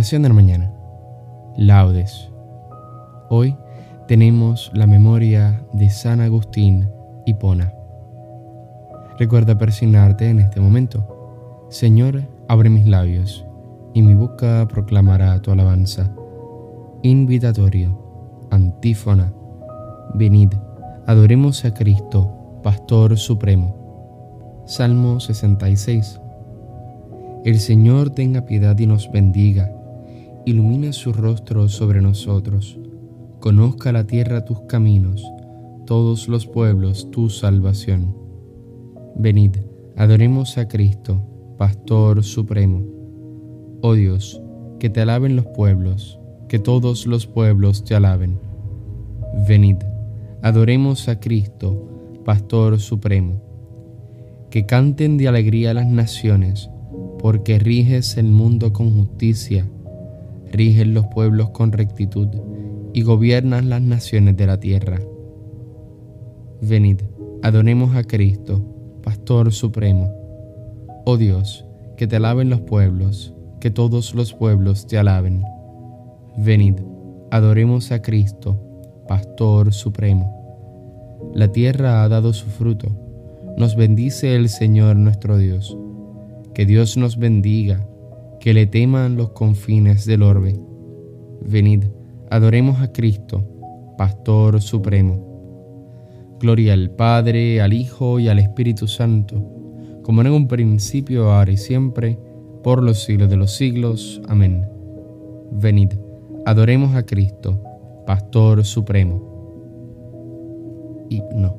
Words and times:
Oración 0.00 0.22
de 0.22 0.28
la 0.30 0.34
mañana. 0.34 0.72
Laudes. 1.58 2.30
Hoy 3.28 3.54
tenemos 4.08 4.70
la 4.72 4.86
memoria 4.86 5.62
de 5.74 5.90
San 5.90 6.22
Agustín 6.22 6.88
Hipona. 7.26 7.74
Recuerda 9.18 9.58
persignarte 9.58 10.30
en 10.30 10.40
este 10.40 10.58
momento. 10.58 11.66
Señor, 11.68 12.22
abre 12.48 12.70
mis 12.70 12.86
labios, 12.86 13.44
y 13.92 14.00
mi 14.00 14.14
boca 14.14 14.66
proclamará 14.72 15.38
tu 15.42 15.50
alabanza. 15.50 16.10
Invitatorio, 17.02 18.46
antífona. 18.50 19.34
Venid, 20.14 20.54
adoremos 21.06 21.62
a 21.66 21.74
Cristo, 21.74 22.62
Pastor 22.62 23.18
Supremo. 23.18 24.62
Salmo 24.64 25.20
66. 25.20 26.18
El 27.44 27.60
Señor 27.60 28.08
tenga 28.08 28.46
piedad 28.46 28.78
y 28.78 28.86
nos 28.86 29.12
bendiga 29.12 29.70
ilumine 30.50 30.92
su 30.92 31.12
rostro 31.12 31.68
sobre 31.68 32.00
nosotros. 32.00 32.78
Conozca 33.38 33.92
la 33.92 34.06
tierra 34.06 34.44
tus 34.44 34.60
caminos, 34.62 35.24
todos 35.86 36.28
los 36.28 36.46
pueblos 36.46 37.10
tu 37.10 37.30
salvación. 37.30 38.16
Venid, 39.16 39.56
adoremos 39.96 40.58
a 40.58 40.66
Cristo, 40.66 41.22
Pastor 41.56 42.24
Supremo. 42.24 42.82
Oh 43.80 43.94
Dios, 43.94 44.42
que 44.80 44.90
te 44.90 45.00
alaben 45.00 45.36
los 45.36 45.46
pueblos, 45.46 46.18
que 46.48 46.58
todos 46.58 47.06
los 47.06 47.26
pueblos 47.26 47.84
te 47.84 47.94
alaben. 47.94 48.38
Venid, 49.48 49.76
adoremos 50.42 51.08
a 51.08 51.20
Cristo, 51.20 52.20
Pastor 52.24 52.80
Supremo. 52.80 53.40
Que 54.50 54.66
canten 54.66 55.16
de 55.16 55.28
alegría 55.28 55.74
las 55.74 55.86
naciones, 55.86 56.68
porque 57.20 57.60
riges 57.60 58.16
el 58.16 58.26
mundo 58.26 58.72
con 58.72 58.90
justicia 58.90 59.64
rigen 60.50 60.94
los 60.94 61.06
pueblos 61.06 61.50
con 61.50 61.72
rectitud 61.72 62.28
y 62.92 63.02
gobiernan 63.02 63.68
las 63.68 63.82
naciones 63.82 64.36
de 64.36 64.46
la 64.46 64.58
tierra. 64.58 65.00
Venid, 66.60 67.00
adoremos 67.42 67.94
a 67.94 68.04
Cristo, 68.04 68.62
Pastor 69.02 69.52
Supremo. 69.52 70.12
Oh 71.06 71.16
Dios, 71.16 71.64
que 71.96 72.06
te 72.06 72.16
alaben 72.16 72.50
los 72.50 72.60
pueblos, 72.60 73.34
que 73.60 73.70
todos 73.70 74.14
los 74.14 74.34
pueblos 74.34 74.86
te 74.86 74.98
alaben. 74.98 75.42
Venid, 76.36 76.76
adoremos 77.30 77.92
a 77.92 78.02
Cristo, 78.02 78.58
Pastor 79.08 79.72
Supremo. 79.72 80.36
La 81.34 81.52
tierra 81.52 82.02
ha 82.02 82.08
dado 82.08 82.32
su 82.32 82.46
fruto, 82.46 82.88
nos 83.56 83.76
bendice 83.76 84.36
el 84.36 84.48
Señor 84.48 84.96
nuestro 84.96 85.38
Dios. 85.38 85.76
Que 86.54 86.66
Dios 86.66 86.96
nos 86.96 87.16
bendiga 87.16 87.86
que 88.40 88.54
le 88.54 88.66
teman 88.66 89.16
los 89.16 89.30
confines 89.30 90.06
del 90.06 90.22
orbe. 90.22 90.58
Venid, 91.42 91.84
adoremos 92.30 92.80
a 92.80 92.90
Cristo, 92.90 93.44
Pastor 93.98 94.62
Supremo. 94.62 95.26
Gloria 96.40 96.72
al 96.72 96.90
Padre, 96.90 97.60
al 97.60 97.74
Hijo 97.74 98.18
y 98.18 98.28
al 98.28 98.38
Espíritu 98.38 98.88
Santo, 98.88 99.46
como 100.02 100.22
en 100.22 100.28
un 100.28 100.48
principio, 100.48 101.30
ahora 101.30 101.52
y 101.52 101.58
siempre, 101.58 102.18
por 102.62 102.82
los 102.82 103.04
siglos 103.04 103.28
de 103.28 103.36
los 103.36 103.52
siglos. 103.52 104.22
Amén. 104.26 104.66
Venid, 105.52 105.92
adoremos 106.46 106.94
a 106.94 107.04
Cristo, 107.04 107.62
Pastor 108.06 108.64
Supremo. 108.64 109.28
Himno. 111.10 111.58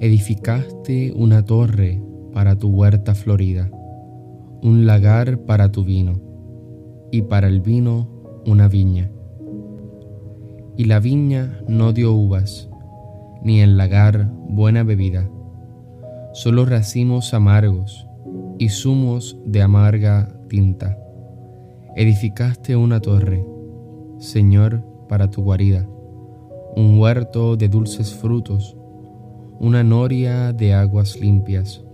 Edificaste 0.00 1.12
una 1.16 1.44
torre 1.44 2.00
para 2.32 2.56
tu 2.56 2.68
huerta 2.68 3.14
florida 3.14 3.70
un 4.62 4.86
lagar 4.86 5.40
para 5.40 5.72
tu 5.72 5.82
vino, 5.82 6.20
y 7.10 7.22
para 7.22 7.48
el 7.48 7.60
vino 7.60 8.08
una 8.46 8.68
viña. 8.68 9.10
Y 10.76 10.84
la 10.84 11.00
viña 11.00 11.60
no 11.66 11.92
dio 11.92 12.12
uvas, 12.12 12.70
ni 13.42 13.60
el 13.60 13.76
lagar 13.76 14.30
buena 14.48 14.84
bebida, 14.84 15.28
solo 16.32 16.64
racimos 16.64 17.34
amargos 17.34 18.06
y 18.58 18.68
zumos 18.68 19.36
de 19.44 19.62
amarga 19.62 20.32
tinta. 20.48 20.96
Edificaste 21.96 22.76
una 22.76 23.00
torre, 23.00 23.44
Señor, 24.18 24.84
para 25.08 25.28
tu 25.28 25.42
guarida, 25.42 25.88
un 26.76 27.00
huerto 27.00 27.56
de 27.56 27.68
dulces 27.68 28.14
frutos, 28.14 28.76
una 29.58 29.82
noria 29.82 30.52
de 30.52 30.72
aguas 30.72 31.18
limpias 31.20 31.84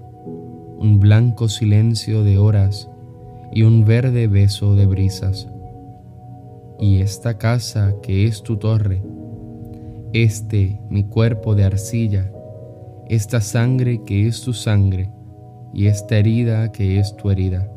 un 0.79 1.01
blanco 1.01 1.49
silencio 1.49 2.23
de 2.23 2.39
horas 2.39 2.89
y 3.53 3.63
un 3.63 3.85
verde 3.85 4.29
beso 4.29 4.77
de 4.77 4.87
brisas. 4.87 5.49
Y 6.79 7.01
esta 7.01 7.37
casa 7.37 7.95
que 8.01 8.27
es 8.27 8.45
tu 8.45 8.59
torre, 8.59 9.03
este 10.13 10.81
mi 10.89 11.03
cuerpo 11.03 11.57
de 11.57 11.65
arcilla, 11.65 12.31
esta 13.09 13.41
sangre 13.41 14.03
que 14.05 14.29
es 14.29 14.43
tu 14.43 14.53
sangre, 14.53 15.11
y 15.75 15.87
esta 15.87 16.17
herida 16.17 16.71
que 16.71 17.01
es 17.01 17.17
tu 17.17 17.31
herida, 17.31 17.69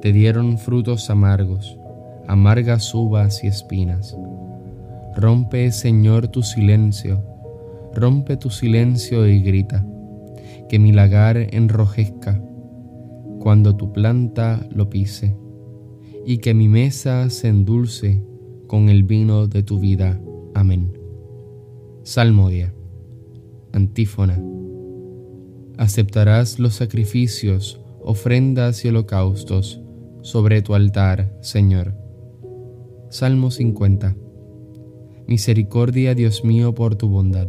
te 0.00 0.12
dieron 0.12 0.58
frutos 0.58 1.10
amargos, 1.10 1.76
amargas 2.28 2.94
uvas 2.94 3.42
y 3.42 3.48
espinas. 3.48 4.16
Rompe, 5.16 5.72
Señor, 5.72 6.28
tu 6.28 6.42
silencio, 6.42 7.20
rompe 7.92 8.36
tu 8.36 8.48
silencio 8.48 9.26
y 9.26 9.42
grita 9.42 9.84
que 10.72 10.78
mi 10.78 10.90
lagar 10.90 11.36
enrojezca 11.36 12.42
cuando 13.40 13.76
tu 13.76 13.92
planta 13.92 14.66
lo 14.74 14.88
pise, 14.88 15.36
y 16.24 16.38
que 16.38 16.54
mi 16.54 16.66
mesa 16.66 17.28
se 17.28 17.48
endulce 17.48 18.22
con 18.68 18.88
el 18.88 19.02
vino 19.02 19.48
de 19.48 19.62
tu 19.62 19.78
vida. 19.78 20.18
Amén. 20.54 20.98
Salmodia. 22.04 22.72
Antífona. 23.72 24.42
Aceptarás 25.76 26.58
los 26.58 26.72
sacrificios, 26.72 27.78
ofrendas 28.00 28.82
y 28.86 28.88
holocaustos 28.88 29.82
sobre 30.22 30.62
tu 30.62 30.74
altar, 30.74 31.36
Señor. 31.42 31.94
Salmo 33.10 33.50
50. 33.50 34.16
Misericordia, 35.26 36.14
Dios 36.14 36.46
mío, 36.46 36.74
por 36.74 36.94
tu 36.94 37.10
bondad 37.10 37.48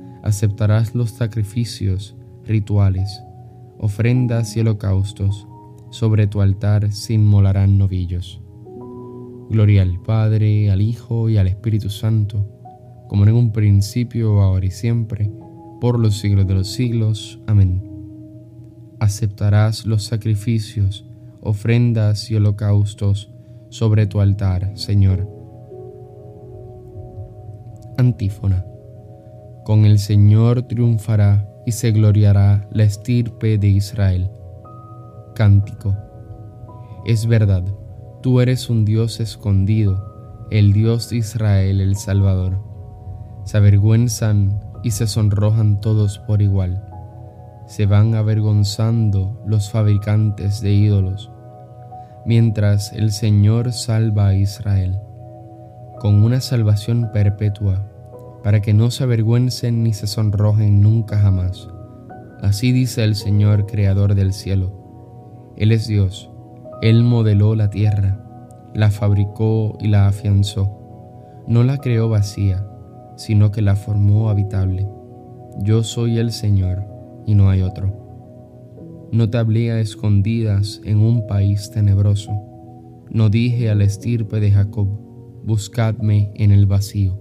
aceptarás 0.23 0.95
los 0.95 1.11
sacrificios, 1.11 2.15
rituales, 2.45 3.21
ofrendas 3.77 4.55
y 4.55 4.61
holocaustos, 4.61 5.47
sobre 5.89 6.27
tu 6.27 6.41
altar 6.41 6.91
se 6.91 7.13
inmolarán 7.13 7.77
novillos. 7.77 8.41
Gloria 9.49 9.81
al 9.81 10.01
Padre, 10.01 10.71
al 10.71 10.81
Hijo 10.81 11.29
y 11.29 11.37
al 11.37 11.47
Espíritu 11.47 11.89
Santo, 11.89 12.47
como 13.09 13.25
en 13.25 13.33
un 13.33 13.51
principio, 13.51 14.41
ahora 14.41 14.65
y 14.65 14.71
siempre, 14.71 15.29
por 15.81 15.99
los 15.99 16.17
siglos 16.19 16.47
de 16.47 16.53
los 16.53 16.69
siglos. 16.69 17.41
Amén. 17.47 17.83
Aceptarás 18.99 19.85
los 19.85 20.03
sacrificios, 20.03 21.05
ofrendas 21.41 22.31
y 22.31 22.35
holocaustos 22.35 23.33
sobre 23.69 24.05
tu 24.05 24.21
altar, 24.21 24.71
Señor. 24.77 25.27
Antífona. 27.97 28.70
Con 29.71 29.85
el 29.85 29.99
Señor 29.99 30.63
triunfará 30.63 31.47
y 31.65 31.71
se 31.71 31.93
gloriará 31.93 32.67
la 32.71 32.83
estirpe 32.83 33.57
de 33.57 33.69
Israel. 33.69 34.29
Cántico. 35.33 35.95
Es 37.05 37.25
verdad 37.25 37.63
Tú 38.21 38.41
eres 38.41 38.69
un 38.69 38.83
Dios 38.83 39.21
escondido, 39.21 40.45
el 40.51 40.73
Dios 40.73 41.09
de 41.09 41.15
Israel 41.19 41.79
el 41.79 41.95
Salvador. 41.95 42.61
Se 43.45 43.55
avergüenzan 43.55 44.59
y 44.83 44.91
se 44.91 45.07
sonrojan 45.07 45.79
todos 45.79 46.19
por 46.19 46.41
igual. 46.41 46.85
Se 47.65 47.85
van 47.85 48.13
avergonzando 48.15 49.41
los 49.47 49.71
fabricantes 49.71 50.59
de 50.59 50.73
ídolos, 50.73 51.31
mientras 52.25 52.91
el 52.91 53.13
Señor 53.13 53.71
salva 53.71 54.27
a 54.27 54.35
Israel, 54.35 54.99
con 56.01 56.25
una 56.25 56.41
salvación 56.41 57.09
perpetua, 57.13 57.87
para 58.43 58.61
que 58.61 58.73
no 58.73 58.91
se 58.91 59.03
avergüencen 59.03 59.83
ni 59.83 59.93
se 59.93 60.07
sonrojen 60.07 60.81
nunca 60.81 61.17
jamás. 61.19 61.67
Así 62.41 62.71
dice 62.71 63.03
el 63.03 63.15
Señor, 63.15 63.65
Creador 63.65 64.15
del 64.15 64.33
cielo. 64.33 65.53
Él 65.57 65.71
es 65.71 65.87
Dios 65.87 66.31
él 66.81 67.03
modeló 67.03 67.53
la 67.53 67.69
tierra, 67.69 68.25
la 68.73 68.89
fabricó 68.89 69.77
y 69.79 69.87
la 69.87 70.07
afianzó. 70.07 71.43
No 71.47 71.63
la 71.63 71.77
creó 71.77 72.09
vacía, 72.09 72.67
sino 73.17 73.51
que 73.51 73.61
la 73.61 73.75
formó 73.75 74.31
habitable. 74.31 74.87
Yo 75.59 75.83
soy 75.83 76.17
el 76.17 76.31
Señor 76.31 76.83
y 77.27 77.35
no 77.35 77.51
hay 77.51 77.61
otro. 77.61 79.09
No 79.11 79.29
te 79.29 79.37
hablé 79.37 79.71
a 79.71 79.79
escondidas 79.79 80.81
en 80.83 81.01
un 81.01 81.27
país 81.27 81.69
tenebroso. 81.69 82.31
No 83.11 83.29
dije 83.29 83.69
al 83.69 83.83
estirpe 83.83 84.39
de 84.39 84.51
Jacob, 84.51 84.87
buscadme 85.43 86.31
en 86.33 86.51
el 86.51 86.65
vacío. 86.65 87.20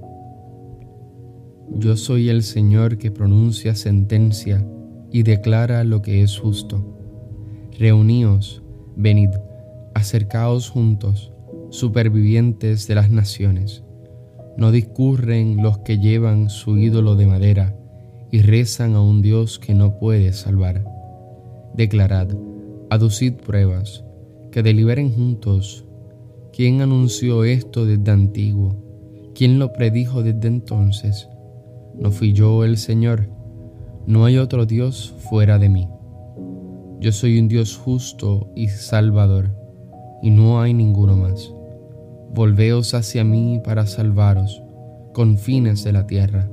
Yo 1.77 1.97
soy 1.97 2.29
el 2.29 2.43
Señor 2.43 2.99
que 2.99 3.11
pronuncia 3.11 3.75
sentencia 3.75 4.67
y 5.13 5.23
declara 5.23 5.85
lo 5.85 6.03
que 6.03 6.23
es 6.23 6.39
justo. 6.39 6.97
Reuníos, 7.79 8.63
venid 8.97 9.31
Acercaos 9.95 10.71
juntos, 10.71 11.33
supervivientes 11.71 12.87
de 12.87 12.95
las 12.95 13.11
naciones. 13.11 13.83
No 14.57 14.71
discurren 14.71 15.63
los 15.63 15.79
que 15.79 15.99
llevan 15.99 16.49
su 16.49 16.79
ídolo 16.79 17.17
de 17.17 17.27
madera 17.27 17.77
y 18.31 18.41
rezan 18.43 18.95
a 18.95 19.01
un 19.01 19.21
Dios 19.21 19.59
que 19.59 19.75
no 19.75 19.99
puede 19.99 20.33
salvar. 20.33 20.85
Declarad, 21.75 22.29
aducid 22.89 23.35
pruebas, 23.35 24.05
que 24.53 24.63
deliberen 24.63 25.13
juntos. 25.13 25.85
¿Quién 26.53 26.83
anunció 26.83 27.45
esto 27.45 27.85
desde 27.85 28.11
antiguo? 28.11 28.77
¿Quién 29.35 29.59
lo 29.59 29.73
predijo 29.73 30.23
desde 30.23 30.49
entonces? 30.49 31.29
¿No 32.01 32.11
fui 32.11 32.33
yo 32.33 32.65
el 32.65 32.79
Señor? 32.79 33.29
No 34.07 34.25
hay 34.25 34.39
otro 34.39 34.65
Dios 34.65 35.15
fuera 35.19 35.59
de 35.59 35.69
mí. 35.69 35.87
Yo 36.99 37.13
soy 37.13 37.39
un 37.39 37.47
Dios 37.47 37.77
justo 37.77 38.51
y 38.57 38.69
salvador 38.69 39.51
y 40.23 40.31
no 40.31 40.61
hay 40.61 40.73
ninguno 40.73 41.17
más. 41.17 41.53
Volveos 42.33 42.95
hacia 42.95 43.23
mí 43.23 43.61
para 43.63 43.87
salvaros, 43.87 44.63
con 45.13 45.37
fines 45.37 45.85
de 45.85 45.93
la 45.93 46.07
tierra, 46.07 46.49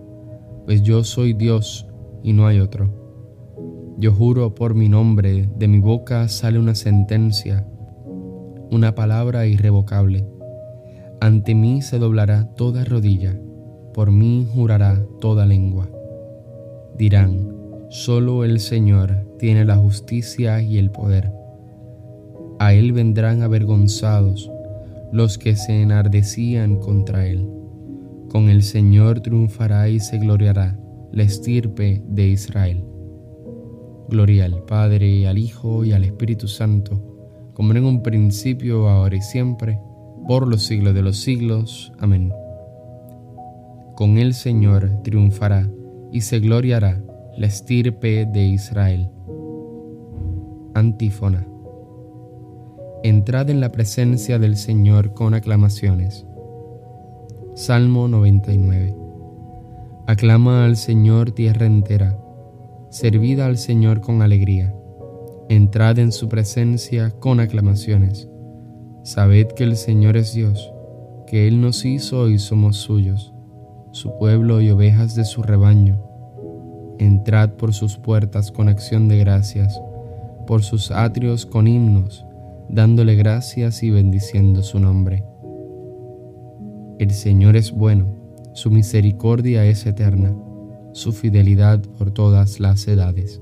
pues 0.66 0.84
yo 0.84 1.06
soy 1.06 1.34
Dios 1.34 1.88
y 2.24 2.34
no 2.34 2.46
hay 2.46 2.60
otro. 2.60 2.90
Yo 3.98 4.12
juro 4.12 4.54
por 4.54 4.76
mi 4.76 4.90
nombre, 4.90 5.50
de 5.58 5.68
mi 5.70 5.80
boca 5.80 6.28
sale 6.28 6.60
una 6.60 6.76
sentencia, 6.76 7.66
una 8.70 8.96
palabra 8.96 9.48
irrevocable. 9.48 10.28
Ante 11.22 11.56
mí 11.56 11.82
se 11.82 12.00
doblará 12.00 12.54
toda 12.56 12.84
rodilla, 12.84 13.40
por 13.98 14.12
mí 14.12 14.48
jurará 14.54 15.04
toda 15.20 15.48
lengua. 15.48 15.90
Dirán, 17.00 17.50
solo 17.90 18.44
el 18.44 18.60
Señor 18.60 19.26
tiene 19.40 19.66
la 19.66 19.78
justicia 19.78 20.62
y 20.62 20.78
el 20.78 20.92
poder 20.92 21.32
a 22.60 22.76
él 22.76 22.92
vendrán 22.92 23.42
avergonzados 23.42 24.52
los 25.12 25.40
que 25.40 25.56
se 25.56 25.82
enardecían 25.82 26.76
contra 26.76 27.26
él. 27.26 27.50
Con 28.30 28.50
el 28.50 28.62
Señor 28.62 29.22
triunfará 29.22 29.90
y 29.90 30.00
se 30.00 30.20
gloriará 30.20 30.78
la 31.12 31.24
estirpe 31.24 32.04
de 32.08 32.28
Israel. 32.28 32.86
Gloria 34.10 34.46
al 34.46 34.64
Padre, 34.66 35.28
al 35.28 35.40
Hijo 35.40 35.84
y 35.84 35.94
al 35.94 36.04
Espíritu 36.04 36.48
Santo, 36.48 37.02
como 37.56 37.72
en 37.72 37.84
un 37.84 38.04
principio, 38.04 38.90
ahora 38.90 39.16
y 39.16 39.22
siempre, 39.22 39.80
por 40.28 40.48
los 40.48 40.62
siglos 40.62 40.94
de 40.94 41.02
los 41.02 41.18
siglos. 41.18 41.92
Amén. 41.98 42.32
Con 43.98 44.20
el 44.20 44.36
Señor 44.36 45.02
triunfará 45.02 45.68
y 46.12 46.22
se 46.22 46.40
gloriará 46.40 47.02
la 47.36 47.48
estirpe 47.48 48.28
de 48.28 48.46
Israel. 48.46 49.10
Antífona. 50.76 51.48
Entrad 53.02 53.50
en 53.50 53.60
la 53.60 53.72
presencia 53.72 54.38
del 54.38 54.56
Señor 54.56 55.16
con 55.16 55.34
aclamaciones. 55.34 56.28
Salmo 57.56 58.08
99. 58.08 58.96
Aclama 60.06 60.66
al 60.66 60.78
Señor 60.78 61.32
tierra 61.32 61.66
entera, 61.66 62.16
servida 62.92 63.48
al 63.48 63.58
Señor 63.58 64.02
con 64.02 64.22
alegría. 64.22 64.76
Entrad 65.50 65.98
en 65.98 66.12
su 66.12 66.30
presencia 66.30 67.10
con 67.20 67.40
aclamaciones. 67.40 68.30
Sabed 69.04 69.48
que 69.54 69.64
el 69.64 69.76
Señor 69.76 70.18
es 70.18 70.36
Dios, 70.36 70.72
que 71.26 71.48
Él 71.48 71.62
nos 71.62 71.84
hizo 71.84 72.30
y 72.30 72.38
somos 72.38 72.78
suyos, 72.78 73.34
su 73.98 74.18
pueblo 74.18 74.62
y 74.62 74.70
ovejas 74.70 75.16
de 75.16 75.26
su 75.26 75.44
rebaño. 75.44 76.02
Entrad 77.00 77.52
por 77.52 77.74
sus 77.74 77.98
puertas 77.98 78.52
con 78.52 78.70
acción 78.70 79.08
de 79.08 79.20
gracias, 79.20 79.80
por 80.48 80.64
sus 80.64 80.92
atrios 80.92 81.46
con 81.46 81.68
himnos 81.68 82.24
dándole 82.70 83.16
gracias 83.16 83.84
y 83.84 83.90
bendiciendo 83.90 84.64
su 84.64 84.80
nombre. 84.80 85.24
El 87.00 87.12
Señor 87.12 87.56
es 87.56 87.72
bueno, 87.72 88.16
su 88.54 88.72
misericordia 88.72 89.66
es 89.66 89.86
eterna, 89.86 90.36
su 90.94 91.14
fidelidad 91.14 91.82
por 91.98 92.12
todas 92.12 92.60
las 92.60 92.88
edades. 92.88 93.42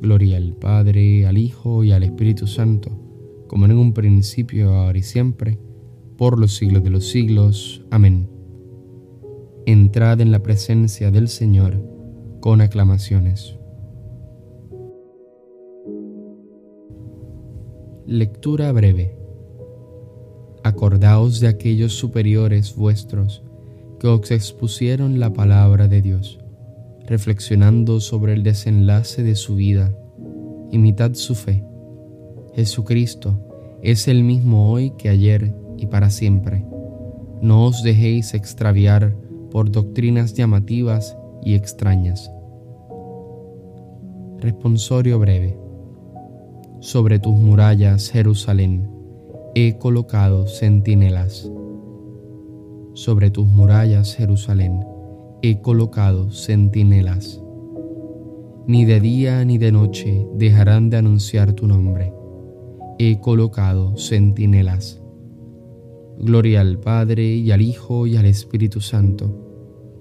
Gloria 0.00 0.36
al 0.36 0.54
Padre, 0.54 1.26
al 1.26 1.38
Hijo 1.38 1.84
y 1.84 1.92
al 1.92 2.04
Espíritu 2.04 2.46
Santo, 2.46 2.90
como 3.48 3.66
en 3.66 3.72
un 3.72 3.92
principio, 3.92 4.72
ahora 4.74 4.98
y 4.98 5.02
siempre, 5.02 5.58
por 6.16 6.38
los 6.38 6.56
siglos 6.56 6.82
de 6.84 6.90
los 6.90 7.08
siglos. 7.08 7.84
Amén. 7.90 8.37
Entrad 9.68 10.22
en 10.22 10.32
la 10.32 10.38
presencia 10.38 11.10
del 11.10 11.28
Señor 11.28 11.76
con 12.40 12.62
aclamaciones. 12.62 13.54
Lectura 18.06 18.72
breve. 18.72 19.14
Acordaos 20.64 21.40
de 21.40 21.48
aquellos 21.48 21.92
superiores 21.92 22.76
vuestros 22.76 23.42
que 24.00 24.06
os 24.06 24.30
expusieron 24.30 25.20
la 25.20 25.34
palabra 25.34 25.86
de 25.86 26.00
Dios, 26.00 26.38
reflexionando 27.06 28.00
sobre 28.00 28.32
el 28.32 28.42
desenlace 28.42 29.22
de 29.22 29.34
su 29.34 29.56
vida. 29.56 29.94
Imitad 30.72 31.12
su 31.12 31.34
fe. 31.34 31.62
Jesucristo 32.54 33.78
es 33.82 34.08
el 34.08 34.24
mismo 34.24 34.72
hoy 34.72 34.94
que 34.96 35.10
ayer 35.10 35.54
y 35.76 35.88
para 35.88 36.08
siempre. 36.08 36.64
No 37.42 37.66
os 37.66 37.82
dejéis 37.82 38.32
extraviar 38.32 39.27
por 39.50 39.70
doctrinas 39.70 40.34
llamativas 40.34 41.16
y 41.42 41.54
extrañas. 41.54 42.30
Responsorio 44.38 45.18
breve. 45.18 45.58
Sobre 46.80 47.18
tus 47.18 47.34
murallas, 47.34 48.10
Jerusalén, 48.10 48.88
he 49.54 49.78
colocado 49.78 50.46
centinelas. 50.46 51.50
Sobre 52.94 53.30
tus 53.30 53.46
murallas, 53.46 54.14
Jerusalén, 54.14 54.84
he 55.42 55.60
colocado 55.60 56.30
centinelas. 56.30 57.42
Ni 58.66 58.84
de 58.84 59.00
día 59.00 59.44
ni 59.44 59.58
de 59.58 59.72
noche 59.72 60.26
dejarán 60.34 60.90
de 60.90 60.98
anunciar 60.98 61.52
tu 61.54 61.66
nombre. 61.66 62.12
He 62.98 63.18
colocado 63.20 63.96
centinelas. 63.96 65.00
Gloria 66.20 66.62
al 66.62 66.80
Padre 66.80 67.36
y 67.36 67.52
al 67.52 67.62
Hijo 67.62 68.08
y 68.08 68.16
al 68.16 68.26
Espíritu 68.26 68.80
Santo. 68.80 69.30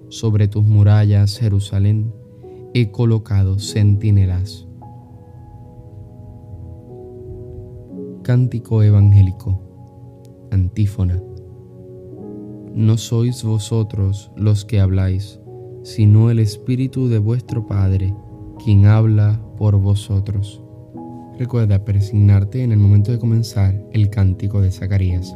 Sobre 0.09 0.47
tus 0.47 0.65
murallas, 0.65 1.38
Jerusalén, 1.38 2.12
he 2.74 2.89
colocado 2.89 3.59
centinelas. 3.59 4.67
Cántico 8.24 8.81
Evangélico. 8.81 9.62
Antífona. 10.50 11.21
No 12.74 12.97
sois 12.97 13.43
vosotros 13.43 14.31
los 14.36 14.65
que 14.65 14.79
habláis, 14.79 15.39
sino 15.83 16.31
el 16.31 16.39
Espíritu 16.39 17.09
de 17.09 17.19
vuestro 17.19 17.67
Padre, 17.67 18.12
quien 18.63 18.88
habla 18.88 19.39
por 19.55 19.79
vosotros. 19.79 20.63
Recuerda 21.38 21.86
persignarte 21.86 22.63
en 22.63 22.71
el 22.71 22.79
momento 22.79 23.12
de 23.12 23.19
comenzar 23.19 23.88
el 23.93 24.09
cántico 24.09 24.62
de 24.62 24.71
Zacarías. 24.71 25.36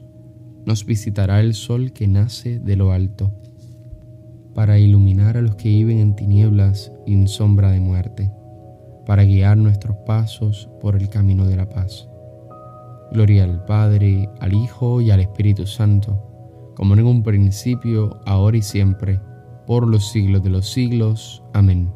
nos 0.65 0.85
visitará 0.85 1.39
el 1.39 1.53
sol 1.53 1.91
que 1.91 2.07
nace 2.07 2.59
de 2.59 2.75
lo 2.75 2.91
alto, 2.91 3.31
para 4.53 4.79
iluminar 4.79 5.37
a 5.37 5.41
los 5.41 5.55
que 5.55 5.69
viven 5.69 5.99
en 5.99 6.15
tinieblas 6.15 6.91
y 7.05 7.13
en 7.13 7.27
sombra 7.27 7.71
de 7.71 7.79
muerte, 7.79 8.31
para 9.05 9.23
guiar 9.23 9.57
nuestros 9.57 9.97
pasos 10.05 10.69
por 10.79 10.95
el 10.95 11.09
camino 11.09 11.45
de 11.45 11.55
la 11.55 11.69
paz. 11.69 12.07
Gloria 13.11 13.43
al 13.43 13.65
Padre, 13.65 14.29
al 14.39 14.53
Hijo 14.53 15.01
y 15.01 15.11
al 15.11 15.19
Espíritu 15.19 15.65
Santo, 15.67 16.73
como 16.75 16.93
en 16.93 17.05
un 17.05 17.23
principio, 17.23 18.19
ahora 18.25 18.57
y 18.57 18.61
siempre, 18.61 19.19
por 19.67 19.87
los 19.87 20.11
siglos 20.11 20.43
de 20.43 20.49
los 20.49 20.69
siglos. 20.69 21.43
Amén. 21.53 21.91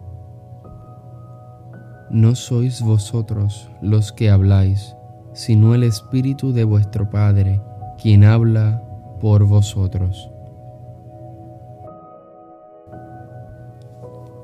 No 2.12 2.36
sois 2.36 2.81
vosotros 2.81 3.69
los 3.81 4.12
que 4.12 4.29
habláis, 4.29 4.95
sino 5.34 5.74
el 5.74 5.84
Espíritu 5.84 6.53
de 6.53 6.63
vuestro 6.63 7.10
Padre, 7.10 7.62
quien 8.02 8.24
habla 8.24 8.84
por 9.20 9.46
vosotros. 9.46 10.30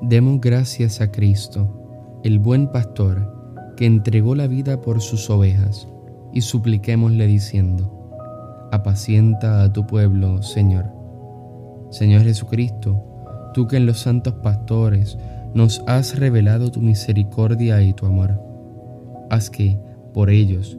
Demos 0.00 0.40
gracias 0.40 1.00
a 1.00 1.12
Cristo, 1.12 2.20
el 2.24 2.38
buen 2.38 2.68
pastor, 2.68 3.74
que 3.76 3.86
entregó 3.86 4.34
la 4.34 4.46
vida 4.46 4.80
por 4.80 5.00
sus 5.00 5.30
ovejas 5.30 5.88
y 6.32 6.40
supliquémosle 6.40 7.26
diciendo, 7.26 8.02
apacienta 8.72 9.62
a 9.62 9.72
tu 9.72 9.86
pueblo, 9.86 10.42
Señor. 10.42 10.86
Señor 11.90 12.22
Jesucristo, 12.22 13.04
tú 13.54 13.68
que 13.68 13.76
en 13.76 13.86
los 13.86 14.00
santos 14.00 14.34
pastores 14.42 15.18
nos 15.54 15.84
has 15.86 16.18
revelado 16.18 16.70
tu 16.70 16.80
misericordia 16.80 17.82
y 17.82 17.92
tu 17.92 18.06
amor, 18.06 18.40
haz 19.30 19.50
que, 19.50 19.78
por 20.12 20.30
ellos, 20.30 20.78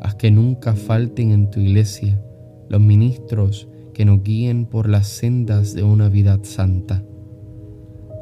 haz 0.00 0.14
que 0.14 0.30
nunca 0.30 0.74
falten 0.74 1.32
en 1.32 1.50
tu 1.50 1.60
iglesia 1.60 2.20
los 2.68 2.80
ministros 2.80 3.68
que 3.94 4.04
nos 4.04 4.22
guíen 4.22 4.66
por 4.66 4.88
las 4.88 5.08
sendas 5.08 5.74
de 5.74 5.82
una 5.82 6.08
vida 6.08 6.38
santa. 6.42 7.02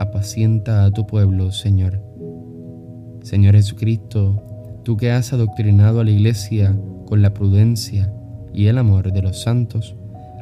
Apacienta 0.00 0.84
a 0.84 0.90
tu 0.90 1.06
pueblo, 1.06 1.52
Señor. 1.52 2.00
Señor 3.22 3.54
Jesucristo, 3.54 4.80
tú 4.84 4.96
que 4.96 5.10
has 5.10 5.32
adoctrinado 5.32 6.00
a 6.00 6.04
la 6.04 6.10
iglesia 6.10 6.78
con 7.06 7.22
la 7.22 7.34
prudencia 7.34 8.12
y 8.54 8.66
el 8.66 8.78
amor 8.78 9.12
de 9.12 9.22
los 9.22 9.42
santos, 9.42 9.96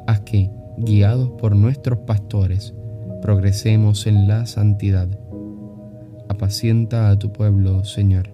haz 0.07 0.21
que, 0.21 0.51
guiados 0.79 1.31
por 1.39 1.57
nuestros 1.57 2.01
pastores, 2.01 2.75
progresemos 3.23 4.07
en 4.07 4.29
la 4.29 4.47
santidad. 4.47 5.09
Apacienta 6.29 7.11
a 7.11 7.19
tu 7.19 7.33
pueblo, 7.33 7.85
Señor. 7.85 8.34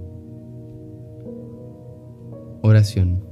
Oración. 2.61 3.23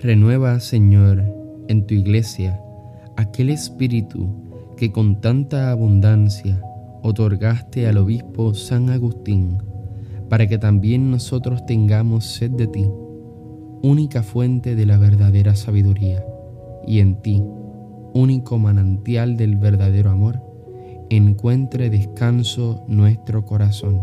Renueva, 0.00 0.60
Señor, 0.60 1.24
en 1.68 1.86
tu 1.86 1.94
iglesia 1.94 2.60
aquel 3.16 3.50
espíritu 3.50 4.28
que 4.76 4.92
con 4.92 5.20
tanta 5.20 5.70
abundancia 5.70 6.62
otorgaste 7.02 7.88
al 7.88 7.98
obispo 7.98 8.54
San 8.54 8.90
Agustín, 8.90 9.58
para 10.28 10.46
que 10.46 10.58
también 10.58 11.10
nosotros 11.10 11.64
tengamos 11.66 12.24
sed 12.24 12.50
de 12.50 12.66
ti 12.66 12.86
única 13.82 14.22
fuente 14.22 14.74
de 14.74 14.86
la 14.86 14.98
verdadera 14.98 15.54
sabiduría, 15.54 16.24
y 16.86 17.00
en 17.00 17.22
ti, 17.22 17.42
único 18.14 18.58
manantial 18.58 19.36
del 19.36 19.56
verdadero 19.56 20.10
amor, 20.10 20.42
encuentre 21.10 21.90
descanso 21.90 22.84
nuestro 22.88 23.44
corazón. 23.44 24.00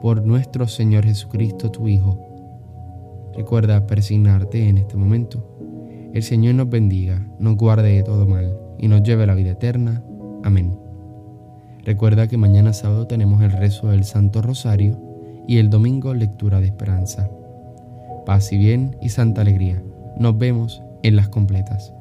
Por 0.00 0.24
nuestro 0.24 0.68
Señor 0.68 1.04
Jesucristo, 1.04 1.70
tu 1.70 1.88
Hijo. 1.88 2.25
Recuerda 3.36 3.86
persignarte 3.86 4.68
en 4.68 4.78
este 4.78 4.96
momento. 4.96 6.10
El 6.12 6.22
Señor 6.22 6.54
nos 6.54 6.70
bendiga, 6.70 7.26
nos 7.38 7.56
guarde 7.56 7.92
de 7.94 8.02
todo 8.02 8.26
mal 8.26 8.58
y 8.78 8.88
nos 8.88 9.02
lleve 9.02 9.24
a 9.24 9.26
la 9.26 9.34
vida 9.34 9.50
eterna. 9.50 10.02
Amén. 10.42 10.78
Recuerda 11.84 12.26
que 12.26 12.36
mañana 12.36 12.72
sábado 12.72 13.06
tenemos 13.06 13.42
el 13.42 13.52
rezo 13.52 13.88
del 13.88 14.04
Santo 14.04 14.42
Rosario 14.42 14.98
y 15.46 15.58
el 15.58 15.70
domingo 15.70 16.14
lectura 16.14 16.60
de 16.60 16.66
esperanza 16.66 17.28
paz 18.26 18.52
y 18.52 18.58
bien 18.58 18.96
y 19.00 19.08
santa 19.08 19.40
alegría. 19.40 19.82
Nos 20.18 20.36
vemos 20.36 20.82
en 21.02 21.16
las 21.16 21.28
completas. 21.30 21.94